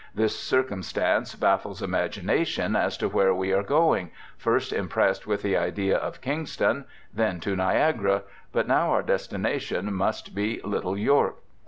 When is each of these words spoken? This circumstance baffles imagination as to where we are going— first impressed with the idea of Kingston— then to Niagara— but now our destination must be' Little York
This 0.15 0.35
circumstance 0.35 1.35
baffles 1.35 1.83
imagination 1.83 2.75
as 2.75 2.97
to 2.97 3.07
where 3.07 3.35
we 3.35 3.53
are 3.53 3.61
going— 3.61 4.09
first 4.35 4.73
impressed 4.73 5.27
with 5.27 5.43
the 5.43 5.55
idea 5.55 5.95
of 5.95 6.21
Kingston— 6.21 6.85
then 7.13 7.39
to 7.41 7.55
Niagara— 7.55 8.23
but 8.51 8.67
now 8.67 8.89
our 8.89 9.03
destination 9.03 9.93
must 9.93 10.33
be' 10.33 10.59
Little 10.63 10.97
York 10.97 11.35